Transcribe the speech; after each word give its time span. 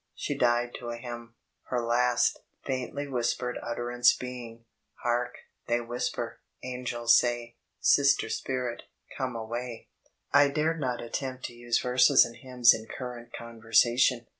She 0.15 0.35
died 0.35 0.73
to 0.79 0.89
a 0.89 0.97
hymn, 0.97 1.35
her 1.65 1.79
last, 1.79 2.39
faindy 2.67 3.07
whispered 3.07 3.59
utterance 3.61 4.15
being 4.15 4.65
"Hark, 5.03 5.35
they 5.67 5.79
whisper, 5.79 6.39
angels 6.63 7.15
say. 7.19 7.57
Sister 7.81 8.27
spirit, 8.27 8.81
come 9.15 9.35
away." 9.35 9.89
/ 10.17 10.33
dared 10.33 10.79
not 10.79 11.01
anempt 11.01 11.43
to 11.45 11.53
use 11.53 11.79
verses 11.79 12.25
and 12.25 12.37
hymns 12.37 12.73
in 12.73 12.87
current 12.87 13.31
conversation. 13.31 14.25